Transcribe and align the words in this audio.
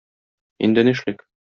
Инде 0.69 0.87
нишлик? 0.91 1.27